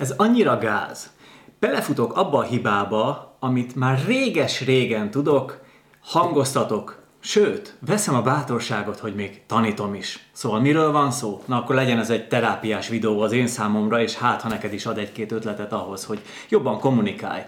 [0.00, 1.10] Ez annyira gáz.
[1.58, 5.60] Belefutok abba a hibába, amit már réges-régen tudok,
[6.02, 10.28] hangoztatok, Sőt, veszem a bátorságot, hogy még tanítom is.
[10.32, 11.42] Szóval miről van szó?
[11.46, 14.86] Na akkor legyen ez egy terápiás videó az én számomra, és hát ha neked is
[14.86, 17.42] ad egy-két ötletet ahhoz, hogy jobban kommunikálj.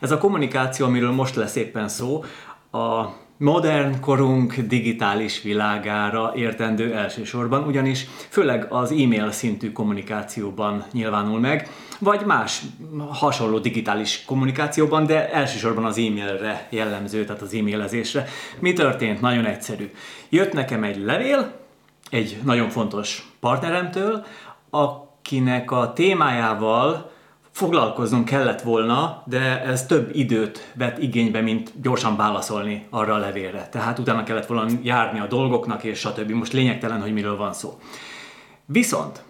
[0.00, 2.24] Ez a kommunikáció, amiről most lesz éppen szó,
[2.70, 3.06] a
[3.36, 11.68] modern korunk digitális világára értendő elsősorban, ugyanis főleg az e-mail szintű kommunikációban nyilvánul meg,
[11.98, 12.62] vagy más
[13.08, 18.26] hasonló digitális kommunikációban, de elsősorban az e-mailre jellemző, tehát az e-mailezésre.
[18.58, 19.20] Mi történt?
[19.20, 19.90] Nagyon egyszerű.
[20.28, 21.52] Jött nekem egy levél,
[22.10, 24.24] egy nagyon fontos partneremtől,
[24.70, 27.10] akinek a témájával
[27.52, 33.68] foglalkoznom kellett volna, de ez több időt vett igénybe, mint gyorsan válaszolni arra a levélre.
[33.68, 36.30] Tehát utána kellett volna járni a dolgoknak, és stb.
[36.30, 37.78] Most lényegtelen, hogy miről van szó.
[38.66, 39.22] Viszont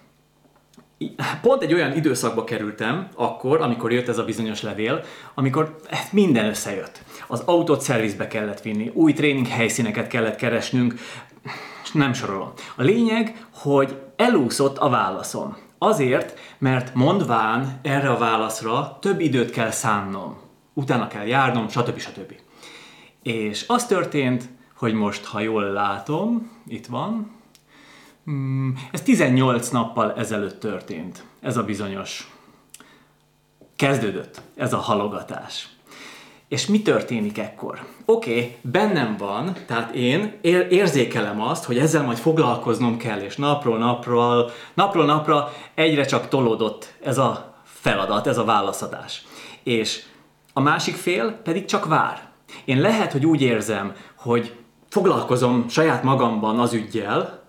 [1.41, 5.77] pont egy olyan időszakba kerültem akkor, amikor jött ez a bizonyos levél, amikor
[6.11, 7.03] minden összejött.
[7.27, 10.95] Az autót szervizbe kellett vinni, új tréning helyszíneket kellett keresnünk,
[11.93, 12.53] nem sorolom.
[12.77, 15.57] A lényeg, hogy elúszott a válaszom.
[15.83, 20.37] Azért, mert mondván erre a válaszra több időt kell szánnom,
[20.73, 21.99] utána kell járnom, stb.
[21.99, 22.35] stb.
[23.23, 27.33] És az történt, hogy most, ha jól látom, itt van,
[28.25, 32.31] hmm, ez 18 nappal ezelőtt történt, ez a bizonyos
[33.77, 35.69] kezdődött, ez a halogatás.
[36.53, 37.85] És mi történik ekkor?
[38.05, 43.79] Oké, okay, bennem van, tehát én érzékelem azt, hogy ezzel majd foglalkoznom kell, és napról
[43.79, 49.25] napról, napról napra egyre csak tolódott ez a feladat, ez a válaszadás.
[49.63, 50.03] És
[50.53, 52.29] a másik fél pedig csak vár.
[52.65, 54.57] Én lehet, hogy úgy érzem, hogy
[54.89, 57.43] foglalkozom saját magamban az ügyjel,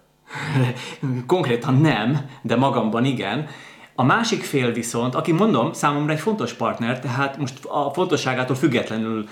[1.28, 3.48] konkrétan nem, de magamban igen,
[3.96, 9.28] a másik fél viszont, aki mondom, számomra egy fontos partner, tehát most a fontosságától függetlenül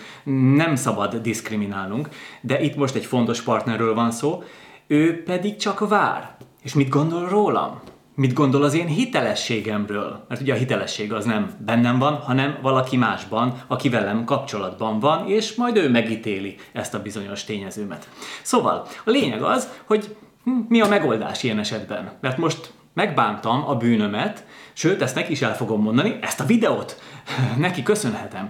[0.56, 2.10] nem szabad diszkriminálnunk,
[2.42, 4.44] de itt most egy fontos partnerről van szó,
[4.88, 6.36] ő pedig csak vár.
[6.64, 7.80] És mit gondol rólam?
[8.16, 10.26] Mit gondol az én hitelességemről?
[10.28, 15.28] Mert ugye a hitelesség az nem bennem van, hanem valaki másban, aki velem kapcsolatban van,
[15.28, 18.10] és majd ő megítéli ezt a bizonyos tényezőmet.
[18.42, 22.12] Szóval a lényeg az, hogy hm, mi a megoldás ilyen esetben?
[22.22, 27.02] Mert most megbántam a bűnömet, sőt, ezt neki is el fogom mondani, ezt a videót
[27.58, 28.50] neki köszönhetem.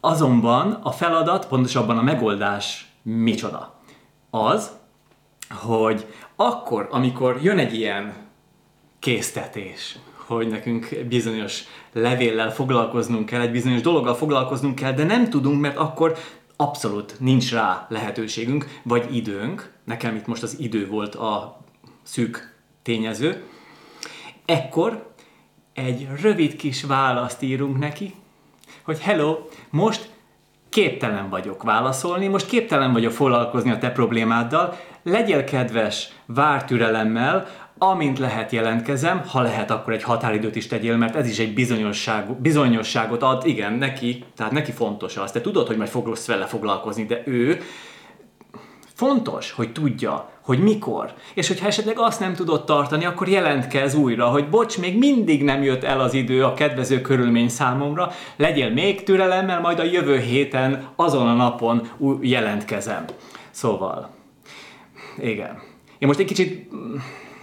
[0.00, 3.80] Azonban a feladat, pontosabban a megoldás micsoda?
[4.30, 4.70] Az,
[5.50, 8.14] hogy akkor, amikor jön egy ilyen
[8.98, 15.60] késztetés, hogy nekünk bizonyos levéllel foglalkoznunk kell, egy bizonyos dologgal foglalkoznunk kell, de nem tudunk,
[15.60, 16.18] mert akkor
[16.56, 19.72] abszolút nincs rá lehetőségünk, vagy időnk.
[19.84, 21.60] Nekem itt most az idő volt a
[22.02, 23.42] szűk tényező.
[24.50, 25.12] Ekkor
[25.74, 28.14] egy rövid kis választ írunk neki,
[28.82, 29.38] hogy hello,
[29.70, 30.10] most
[30.68, 37.46] képtelen vagyok válaszolni, most képtelen vagyok foglalkozni a te problémáddal, legyél kedves, vár türelemmel,
[37.78, 42.40] amint lehet jelentkezem, ha lehet, akkor egy határidőt is tegyél, mert ez is egy bizonyosság,
[42.40, 45.32] bizonyosságot ad, igen, neki, tehát neki fontos az.
[45.32, 47.60] Te tudod, hogy majd fogsz vele foglalkozni, de ő
[48.94, 51.12] fontos, hogy tudja, hogy mikor.
[51.34, 55.62] És hogyha esetleg azt nem tudod tartani, akkor jelentkez újra, hogy bocs, még mindig nem
[55.62, 60.88] jött el az idő a kedvező körülmény számomra, legyél még türelemmel, majd a jövő héten,
[60.96, 61.88] azon a napon
[62.20, 63.04] jelentkezem.
[63.50, 64.10] Szóval,
[65.18, 65.58] igen.
[65.98, 66.70] Én most egy kicsit,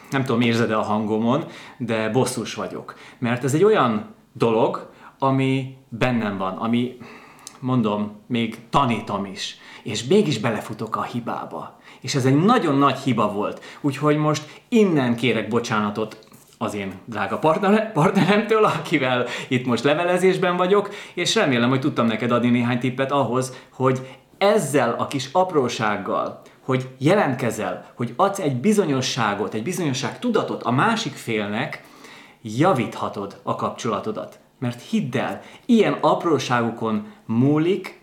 [0.09, 1.45] nem tudom, érzed-e a hangomon,
[1.77, 2.95] de bosszus vagyok.
[3.19, 6.97] Mert ez egy olyan dolog, ami bennem van, ami,
[7.59, 9.57] mondom, még tanítom is.
[9.83, 11.79] És mégis belefutok a hibába.
[12.01, 13.63] És ez egy nagyon nagy hiba volt.
[13.81, 17.39] Úgyhogy most innen kérek bocsánatot az én drága
[17.93, 23.53] partneremtől, akivel itt most levelezésben vagyok, és remélem, hogy tudtam neked adni néhány tippet ahhoz,
[23.73, 30.71] hogy ezzel a kis aprósággal, hogy jelentkezel, hogy adsz egy bizonyosságot, egy bizonyosság tudatot a
[30.71, 31.83] másik félnek,
[32.41, 34.39] javíthatod a kapcsolatodat.
[34.57, 38.01] Mert hidd el, ilyen apróságokon múlik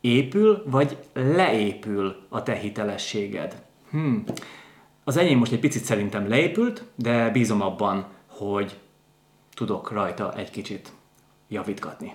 [0.00, 3.62] épül vagy leépül a te hitelességed?
[3.90, 4.24] Hmm.
[5.04, 8.78] Az enyém most egy picit szerintem leépült, de bízom abban, hogy
[9.54, 10.92] tudok rajta egy kicsit
[11.48, 12.12] javítgatni.